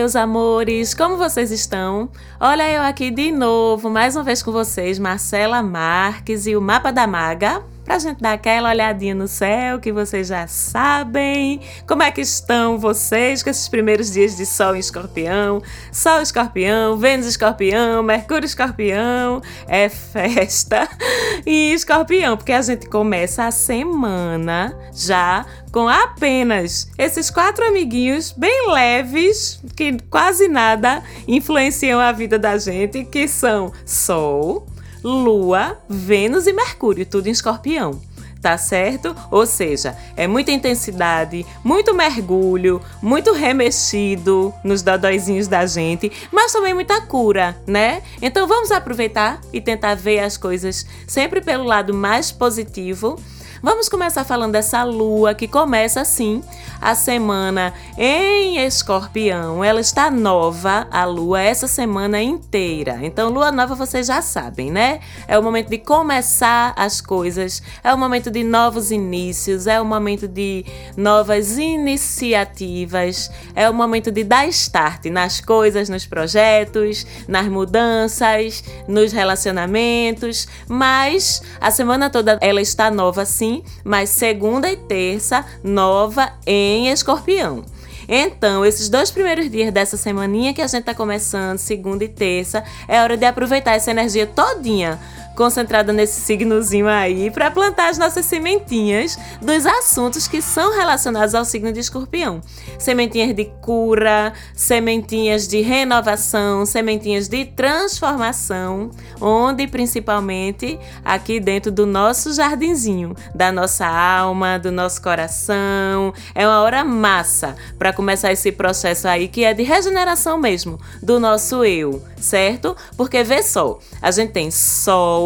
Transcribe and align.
Meus 0.00 0.16
amores, 0.16 0.94
como 0.94 1.18
vocês 1.18 1.50
estão? 1.50 2.08
Olha 2.40 2.66
eu 2.72 2.80
aqui 2.80 3.10
de 3.10 3.30
novo, 3.30 3.90
mais 3.90 4.16
uma 4.16 4.24
vez 4.24 4.42
com 4.42 4.50
vocês, 4.50 4.98
Marcela 4.98 5.62
Marques 5.62 6.46
e 6.46 6.56
o 6.56 6.60
Mapa 6.62 6.90
da 6.90 7.06
Maga, 7.06 7.62
pra 7.90 7.98
gente 7.98 8.22
dar 8.22 8.34
aquela 8.34 8.68
olhadinha 8.68 9.16
no 9.16 9.26
céu 9.26 9.80
que 9.80 9.90
vocês 9.90 10.28
já 10.28 10.46
sabem. 10.46 11.60
Como 11.88 12.04
é 12.04 12.12
que 12.12 12.20
estão 12.20 12.78
vocês 12.78 13.42
com 13.42 13.50
esses 13.50 13.68
primeiros 13.68 14.12
dias 14.12 14.36
de 14.36 14.46
Sol 14.46 14.76
em 14.76 14.78
Escorpião? 14.78 15.60
Sol 15.90 16.22
Escorpião, 16.22 16.96
Vênus 16.96 17.26
Escorpião, 17.26 18.00
Mercúrio 18.00 18.46
Escorpião, 18.46 19.42
é 19.66 19.88
festa 19.88 20.88
e 21.44 21.72
Escorpião, 21.72 22.36
porque 22.36 22.52
a 22.52 22.62
gente 22.62 22.88
começa 22.88 23.44
a 23.44 23.50
semana 23.50 24.72
já 24.94 25.44
com 25.72 25.88
apenas 25.88 26.88
esses 26.96 27.28
quatro 27.28 27.64
amiguinhos 27.64 28.30
bem 28.30 28.70
leves, 28.70 29.60
que 29.74 29.98
quase 30.08 30.46
nada 30.46 31.02
influenciam 31.26 31.98
a 31.98 32.12
vida 32.12 32.38
da 32.38 32.56
gente, 32.56 33.04
que 33.04 33.26
são 33.26 33.72
Sol, 33.84 34.64
Lua, 35.02 35.78
Vênus 35.88 36.46
e 36.46 36.52
Mercúrio, 36.52 37.06
tudo 37.06 37.28
em 37.28 37.32
escorpião. 37.32 38.00
Tá 38.42 38.56
certo? 38.56 39.14
Ou 39.30 39.44
seja, 39.44 39.94
é 40.16 40.26
muita 40.26 40.50
intensidade, 40.50 41.44
muito 41.62 41.92
mergulho, 41.94 42.80
muito 43.02 43.34
remexido 43.34 44.54
nos 44.64 44.80
dodóizinhos 44.80 45.46
da 45.46 45.66
gente, 45.66 46.10
mas 46.32 46.50
também 46.50 46.72
muita 46.72 47.02
cura, 47.02 47.54
né? 47.66 48.02
Então 48.22 48.46
vamos 48.48 48.70
aproveitar 48.70 49.42
e 49.52 49.60
tentar 49.60 49.94
ver 49.94 50.20
as 50.20 50.38
coisas 50.38 50.86
sempre 51.06 51.42
pelo 51.42 51.64
lado 51.64 51.92
mais 51.92 52.32
positivo 52.32 53.18
Vamos 53.62 53.90
começar 53.90 54.24
falando 54.24 54.52
dessa 54.52 54.82
lua 54.84 55.34
que 55.34 55.46
começa 55.46 56.00
assim 56.00 56.42
a 56.80 56.94
semana 56.94 57.74
em 57.98 58.56
Escorpião. 58.64 59.62
Ela 59.62 59.82
está 59.82 60.10
nova, 60.10 60.88
a 60.90 61.04
lua, 61.04 61.42
essa 61.42 61.66
semana 61.66 62.22
inteira. 62.22 63.00
Então, 63.02 63.28
lua 63.28 63.52
nova 63.52 63.74
vocês 63.74 64.06
já 64.06 64.22
sabem, 64.22 64.70
né? 64.70 65.00
É 65.28 65.38
o 65.38 65.42
momento 65.42 65.68
de 65.68 65.76
começar 65.76 66.72
as 66.74 67.02
coisas, 67.02 67.62
é 67.84 67.92
o 67.92 67.98
momento 67.98 68.30
de 68.30 68.42
novos 68.42 68.90
inícios, 68.90 69.66
é 69.66 69.78
o 69.78 69.84
momento 69.84 70.26
de 70.26 70.64
novas 70.96 71.58
iniciativas, 71.58 73.30
é 73.54 73.68
o 73.68 73.74
momento 73.74 74.10
de 74.10 74.24
dar 74.24 74.48
start 74.48 75.04
nas 75.06 75.38
coisas, 75.38 75.90
nos 75.90 76.06
projetos, 76.06 77.06
nas 77.28 77.46
mudanças, 77.46 78.64
nos 78.88 79.12
relacionamentos. 79.12 80.48
Mas 80.66 81.42
a 81.60 81.70
semana 81.70 82.08
toda 82.08 82.38
ela 82.40 82.62
está 82.62 82.90
nova 82.90 83.26
sim 83.26 83.49
mas 83.84 84.10
segunda 84.10 84.70
e 84.70 84.76
terça, 84.76 85.44
nova 85.62 86.32
em 86.46 86.88
escorpião. 86.88 87.64
Então, 88.12 88.66
esses 88.66 88.88
dois 88.88 89.08
primeiros 89.08 89.48
dias 89.48 89.72
dessa 89.72 89.96
semaninha 89.96 90.52
que 90.52 90.60
a 90.60 90.66
gente 90.66 90.82
tá 90.82 90.92
começando, 90.92 91.58
segunda 91.58 92.02
e 92.02 92.08
terça, 92.08 92.64
é 92.88 93.00
hora 93.00 93.16
de 93.16 93.24
aproveitar 93.24 93.76
essa 93.76 93.92
energia 93.92 94.26
todinha 94.26 94.98
concentrada 95.34 95.92
nesse 95.92 96.20
signozinho 96.20 96.88
aí 96.88 97.30
para 97.30 97.50
plantar 97.50 97.88
as 97.88 97.98
nossas 97.98 98.26
sementinhas 98.26 99.18
dos 99.40 99.66
assuntos 99.66 100.28
que 100.28 100.42
são 100.42 100.76
relacionados 100.76 101.34
ao 101.34 101.44
signo 101.44 101.72
de 101.72 101.80
escorpião. 101.80 102.40
Sementinhas 102.78 103.34
de 103.34 103.44
cura, 103.60 104.32
sementinhas 104.54 105.46
de 105.46 105.60
renovação, 105.60 106.66
sementinhas 106.66 107.28
de 107.28 107.44
transformação, 107.44 108.90
onde 109.20 109.66
principalmente 109.66 110.78
aqui 111.04 111.40
dentro 111.40 111.70
do 111.70 111.86
nosso 111.86 112.32
jardinzinho, 112.32 113.14
da 113.34 113.52
nossa 113.52 113.86
alma, 113.86 114.58
do 114.58 114.70
nosso 114.70 115.00
coração. 115.00 116.12
É 116.34 116.46
uma 116.46 116.60
hora 116.60 116.84
massa 116.84 117.56
para 117.78 117.92
começar 117.92 118.32
esse 118.32 118.52
processo 118.52 119.08
aí 119.08 119.28
que 119.28 119.44
é 119.44 119.54
de 119.54 119.62
regeneração 119.62 120.38
mesmo 120.38 120.78
do 121.02 121.18
nosso 121.18 121.64
eu, 121.64 122.02
certo? 122.18 122.76
Porque 122.96 123.22
vê 123.22 123.42
só, 123.42 123.78
a 124.02 124.10
gente 124.10 124.32
tem 124.32 124.50
sol 124.50 125.19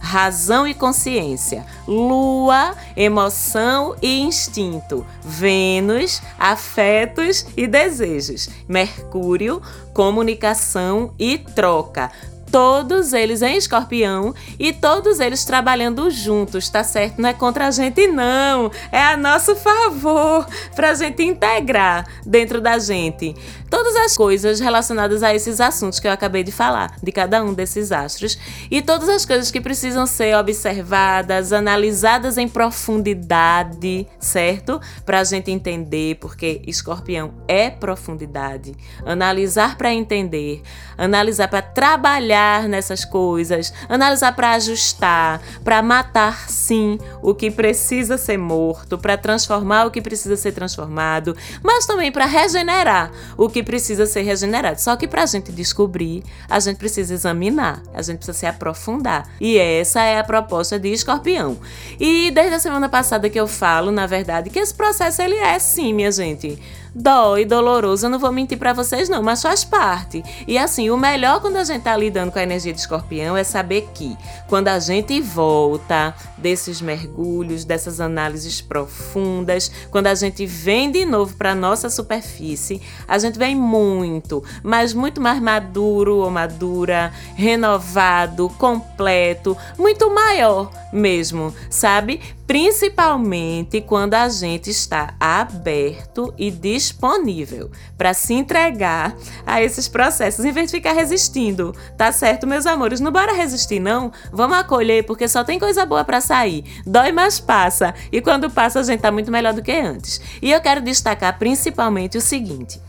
razão 0.00 0.66
e 0.66 0.74
consciência. 0.74 1.64
Lua, 1.86 2.74
emoção 2.96 3.94
e 4.02 4.20
instinto. 4.20 5.06
Vênus, 5.22 6.22
afetos 6.38 7.46
e 7.56 7.66
desejos. 7.66 8.48
Mercúrio, 8.66 9.62
comunicação 9.92 11.12
e 11.18 11.38
troca 11.38 12.10
todos 12.50 13.12
eles 13.12 13.42
em 13.42 13.56
escorpião 13.56 14.34
e 14.58 14.72
todos 14.72 15.20
eles 15.20 15.44
trabalhando 15.44 16.10
juntos, 16.10 16.68
tá 16.68 16.82
certo? 16.82 17.20
Não 17.20 17.28
é 17.28 17.32
contra 17.32 17.66
a 17.66 17.70
gente, 17.70 18.06
não. 18.06 18.70
É 18.90 19.02
a 19.02 19.16
nosso 19.16 19.54
favor, 19.56 20.46
pra 20.74 20.94
gente 20.94 21.22
integrar 21.22 22.06
dentro 22.24 22.60
da 22.60 22.78
gente 22.78 23.34
todas 23.70 23.94
as 23.94 24.16
coisas 24.16 24.58
relacionadas 24.58 25.22
a 25.22 25.32
esses 25.32 25.60
assuntos 25.60 26.00
que 26.00 26.08
eu 26.08 26.12
acabei 26.12 26.42
de 26.42 26.50
falar, 26.50 26.96
de 27.00 27.12
cada 27.12 27.42
um 27.44 27.54
desses 27.54 27.92
astros, 27.92 28.36
e 28.68 28.82
todas 28.82 29.08
as 29.08 29.24
coisas 29.24 29.50
que 29.50 29.60
precisam 29.60 30.06
ser 30.06 30.36
observadas, 30.36 31.52
analisadas 31.52 32.36
em 32.36 32.48
profundidade, 32.48 34.08
certo? 34.18 34.80
Pra 35.06 35.22
gente 35.22 35.52
entender, 35.52 36.16
porque 36.16 36.60
escorpião 36.66 37.32
é 37.46 37.70
profundidade. 37.70 38.74
Analisar 39.06 39.78
para 39.78 39.94
entender, 39.94 40.62
analisar 40.98 41.46
para 41.46 41.62
trabalhar 41.62 42.39
trabalhar 42.40 42.68
nessas 42.68 43.04
coisas, 43.04 43.72
analisar 43.88 44.34
para 44.34 44.52
ajustar, 44.52 45.40
para 45.62 45.82
matar 45.82 46.48
sim 46.48 46.98
o 47.22 47.34
que 47.34 47.50
precisa 47.50 48.16
ser 48.16 48.38
morto, 48.38 48.96
para 48.98 49.16
transformar 49.16 49.86
o 49.86 49.90
que 49.90 50.00
precisa 50.00 50.36
ser 50.36 50.52
transformado, 50.52 51.36
mas 51.62 51.86
também 51.86 52.10
para 52.10 52.24
regenerar 52.24 53.12
o 53.36 53.48
que 53.48 53.62
precisa 53.62 54.06
ser 54.06 54.22
regenerado. 54.22 54.80
Só 54.80 54.96
que 54.96 55.06
para 55.06 55.22
a 55.22 55.26
gente 55.26 55.52
descobrir, 55.52 56.22
a 56.48 56.58
gente 56.58 56.78
precisa 56.78 57.12
examinar, 57.12 57.82
a 57.92 58.02
gente 58.02 58.18
precisa 58.18 58.38
se 58.38 58.46
aprofundar. 58.46 59.28
E 59.40 59.58
essa 59.58 60.02
é 60.02 60.18
a 60.18 60.24
proposta 60.24 60.78
de 60.78 60.88
Escorpião. 60.88 61.58
E 61.98 62.30
desde 62.30 62.54
a 62.54 62.60
semana 62.60 62.88
passada 62.88 63.28
que 63.28 63.38
eu 63.38 63.46
falo, 63.46 63.90
na 63.90 64.06
verdade, 64.06 64.50
que 64.50 64.58
esse 64.58 64.74
processo 64.74 65.20
ele 65.20 65.36
é 65.36 65.58
sim, 65.58 65.92
minha 65.92 66.10
gente 66.10 66.58
dói, 66.94 67.44
doloroso, 67.44 68.06
eu 68.06 68.10
não 68.10 68.18
vou 68.18 68.32
mentir 68.32 68.58
para 68.58 68.72
vocês 68.72 69.08
não, 69.08 69.22
mas 69.22 69.42
faz 69.42 69.64
parte. 69.64 70.22
E 70.46 70.58
assim, 70.58 70.90
o 70.90 70.96
melhor 70.96 71.40
quando 71.40 71.56
a 71.56 71.64
gente 71.64 71.82
tá 71.82 71.96
lidando 71.96 72.32
com 72.32 72.38
a 72.38 72.42
energia 72.42 72.72
de 72.72 72.80
escorpião 72.80 73.36
é 73.36 73.44
saber 73.44 73.88
que 73.94 74.16
quando 74.48 74.68
a 74.68 74.78
gente 74.78 75.20
volta 75.20 76.14
desses 76.36 76.80
mergulhos, 76.80 77.64
dessas 77.64 78.00
análises 78.00 78.60
profundas, 78.60 79.70
quando 79.90 80.06
a 80.06 80.14
gente 80.14 80.46
vem 80.46 80.90
de 80.90 81.04
novo 81.04 81.36
para 81.36 81.54
nossa 81.54 81.88
superfície, 81.88 82.80
a 83.06 83.18
gente 83.18 83.38
vem 83.38 83.54
muito, 83.54 84.42
mas 84.62 84.92
muito 84.92 85.20
mais 85.20 85.40
maduro 85.40 86.16
ou 86.16 86.30
madura, 86.30 87.12
renovado, 87.34 88.48
completo, 88.58 89.56
muito 89.78 90.10
maior 90.12 90.70
mesmo, 90.92 91.54
sabe? 91.68 92.20
Principalmente 92.50 93.80
quando 93.80 94.14
a 94.14 94.28
gente 94.28 94.70
está 94.70 95.14
aberto 95.20 96.34
e 96.36 96.50
disponível 96.50 97.70
para 97.96 98.12
se 98.12 98.34
entregar 98.34 99.16
a 99.46 99.62
esses 99.62 99.86
processos, 99.86 100.44
em 100.44 100.50
vez 100.50 100.68
de 100.68 100.78
ficar 100.78 100.92
resistindo, 100.92 101.72
tá 101.96 102.10
certo, 102.10 102.48
meus 102.48 102.66
amores? 102.66 102.98
Não 102.98 103.12
bora 103.12 103.32
resistir, 103.32 103.78
não. 103.78 104.10
Vamos 104.32 104.58
acolher, 104.58 105.06
porque 105.06 105.28
só 105.28 105.44
tem 105.44 105.60
coisa 105.60 105.86
boa 105.86 106.04
para 106.04 106.20
sair. 106.20 106.64
Dói, 106.84 107.12
mas 107.12 107.38
passa. 107.38 107.94
E 108.10 108.20
quando 108.20 108.50
passa, 108.50 108.80
a 108.80 108.82
gente 108.82 108.98
tá 108.98 109.12
muito 109.12 109.30
melhor 109.30 109.54
do 109.54 109.62
que 109.62 109.70
antes. 109.70 110.20
E 110.42 110.50
eu 110.50 110.60
quero 110.60 110.80
destacar 110.80 111.38
principalmente 111.38 112.18
o 112.18 112.20
seguinte. 112.20 112.80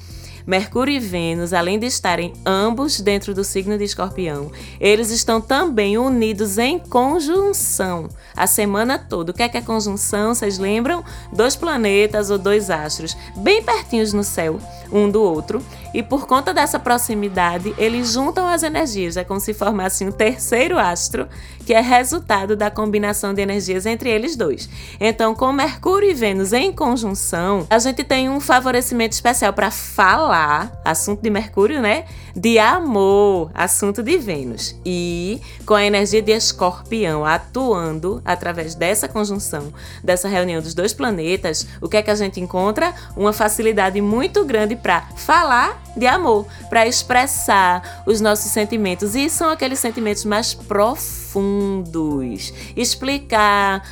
Mercúrio 0.51 0.93
e 0.93 0.99
Vênus, 0.99 1.53
além 1.53 1.79
de 1.79 1.85
estarem 1.85 2.33
ambos 2.45 2.99
dentro 2.99 3.33
do 3.33 3.41
signo 3.41 3.77
de 3.77 3.85
Escorpião, 3.85 4.51
eles 4.81 5.09
estão 5.09 5.39
também 5.39 5.97
unidos 5.97 6.57
em 6.57 6.77
conjunção 6.77 8.09
a 8.35 8.45
semana 8.45 8.99
toda. 8.99 9.31
O 9.31 9.33
que 9.33 9.43
é 9.43 9.47
que 9.47 9.57
é 9.57 9.61
conjunção? 9.61 10.35
Vocês 10.35 10.57
lembram? 10.57 11.05
Dois 11.31 11.55
planetas 11.55 12.29
ou 12.29 12.37
dois 12.37 12.69
astros 12.69 13.15
bem 13.37 13.63
pertinhos 13.63 14.11
no 14.11 14.25
céu, 14.25 14.59
um 14.91 15.09
do 15.09 15.21
outro, 15.23 15.63
e 15.93 16.01
por 16.01 16.25
conta 16.25 16.53
dessa 16.53 16.79
proximidade, 16.79 17.73
eles 17.77 18.13
juntam 18.13 18.47
as 18.47 18.63
energias. 18.63 19.17
É 19.17 19.23
como 19.23 19.39
se 19.39 19.53
formasse 19.53 20.05
um 20.05 20.11
terceiro 20.11 20.77
astro, 20.77 21.27
que 21.65 21.73
é 21.73 21.81
resultado 21.81 22.55
da 22.55 22.71
combinação 22.71 23.33
de 23.33 23.41
energias 23.41 23.85
entre 23.85 24.09
eles 24.09 24.35
dois. 24.35 24.69
Então, 24.99 25.35
com 25.35 25.51
Mercúrio 25.51 26.09
e 26.09 26.13
Vênus 26.13 26.53
em 26.53 26.71
conjunção, 26.71 27.67
a 27.69 27.79
gente 27.79 28.03
tem 28.03 28.29
um 28.29 28.39
favorecimento 28.39 29.13
especial 29.13 29.53
para 29.53 29.69
falar, 29.69 30.81
assunto 30.83 31.21
de 31.21 31.29
Mercúrio, 31.29 31.81
né? 31.81 32.05
De 32.35 32.59
amor, 32.59 33.51
assunto 33.53 34.01
de 34.01 34.17
Vênus. 34.17 34.75
E 34.85 35.41
com 35.65 35.73
a 35.73 35.83
energia 35.83 36.21
de 36.21 36.31
Escorpião 36.31 37.25
atuando 37.25 38.21
através 38.23 38.75
dessa 38.75 39.07
conjunção, 39.07 39.73
dessa 40.03 40.27
reunião 40.27 40.61
dos 40.61 40.73
dois 40.73 40.93
planetas, 40.93 41.67
o 41.81 41.89
que 41.89 41.97
é 41.97 42.01
que 42.01 42.11
a 42.11 42.15
gente 42.15 42.39
encontra? 42.39 42.93
Uma 43.15 43.33
facilidade 43.33 43.99
muito 44.01 44.45
grande 44.45 44.75
para 44.75 45.01
falar 45.15 45.81
de 45.95 46.07
amor, 46.07 46.45
para 46.69 46.87
expressar 46.87 48.03
os 48.05 48.21
nossos 48.21 48.51
sentimentos. 48.51 49.15
E 49.15 49.29
são 49.29 49.49
aqueles 49.49 49.79
sentimentos 49.79 50.25
mais 50.25 50.53
profundos. 50.53 52.53
Explicar 52.75 53.83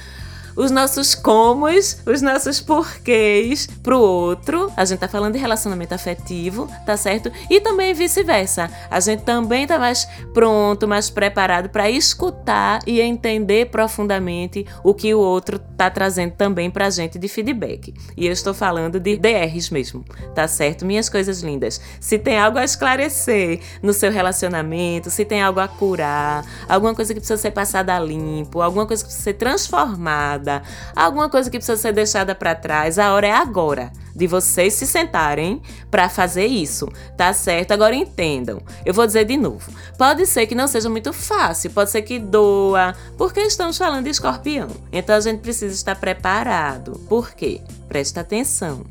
os 0.59 0.71
nossos 0.71 1.15
comos, 1.15 1.99
os 2.05 2.21
nossos 2.21 2.59
porquês 2.59 3.65
pro 3.81 3.97
outro. 3.97 4.69
A 4.75 4.83
gente 4.83 4.99
tá 4.99 5.07
falando 5.07 5.33
de 5.33 5.39
relacionamento 5.39 5.95
afetivo, 5.95 6.69
tá 6.85 6.97
certo? 6.97 7.31
E 7.49 7.61
também 7.61 7.93
vice-versa. 7.93 8.69
A 8.91 8.99
gente 8.99 9.23
também 9.23 9.65
tá 9.65 9.79
mais 9.79 10.05
pronto, 10.33 10.85
mais 10.85 11.09
preparado 11.09 11.69
para 11.69 11.89
escutar 11.89 12.81
e 12.85 12.99
entender 12.99 13.67
profundamente 13.67 14.65
o 14.83 14.93
que 14.93 15.13
o 15.13 15.19
outro 15.19 15.57
tá 15.57 15.89
trazendo 15.89 16.33
também 16.33 16.69
pra 16.69 16.89
gente 16.89 17.17
de 17.17 17.29
feedback. 17.29 17.93
E 18.17 18.27
eu 18.27 18.33
estou 18.33 18.53
falando 18.53 18.99
de 18.99 19.15
DRs 19.15 19.69
mesmo, 19.69 20.03
tá 20.35 20.45
certo? 20.45 20.85
Minhas 20.85 21.07
coisas 21.07 21.41
lindas. 21.41 21.79
Se 22.01 22.19
tem 22.19 22.37
algo 22.37 22.57
a 22.57 22.65
esclarecer 22.65 23.61
no 23.81 23.93
seu 23.93 24.11
relacionamento, 24.11 25.09
se 25.09 25.23
tem 25.23 25.41
algo 25.41 25.61
a 25.61 25.69
curar, 25.69 26.43
alguma 26.67 26.93
coisa 26.93 27.13
que 27.13 27.21
precisa 27.21 27.41
ser 27.41 27.51
passada 27.51 27.95
a 27.95 27.99
limpo, 27.99 28.61
alguma 28.61 28.85
coisa 28.85 29.01
que 29.01 29.07
precisa 29.07 29.23
ser 29.23 29.35
transformada, 29.35 30.48
alguma 30.95 31.29
coisa 31.29 31.49
que 31.49 31.57
precisa 31.57 31.77
ser 31.77 31.93
deixada 31.93 32.33
para 32.35 32.55
trás, 32.55 32.97
a 32.99 33.13
hora 33.13 33.27
é 33.27 33.31
agora 33.31 33.91
de 34.15 34.27
vocês 34.27 34.73
se 34.73 34.85
sentarem 34.85 35.61
para 35.89 36.09
fazer 36.09 36.45
isso, 36.45 36.87
tá 37.15 37.31
certo? 37.31 37.71
Agora 37.71 37.95
entendam. 37.95 38.61
Eu 38.85 38.93
vou 38.93 39.07
dizer 39.07 39.23
de 39.23 39.37
novo. 39.37 39.71
Pode 39.97 40.25
ser 40.25 40.45
que 40.45 40.53
não 40.53 40.67
seja 40.67 40.89
muito 40.89 41.13
fácil, 41.13 41.71
pode 41.71 41.89
ser 41.89 42.01
que 42.01 42.19
doa, 42.19 42.93
porque 43.17 43.39
estamos 43.39 43.77
falando 43.77 44.03
de 44.03 44.09
escorpião. 44.09 44.67
Então 44.91 45.15
a 45.15 45.21
gente 45.21 45.39
precisa 45.39 45.73
estar 45.73 45.95
preparado. 45.95 46.99
Por 47.07 47.31
quê? 47.31 47.61
Presta 47.87 48.21
atenção. 48.21 48.83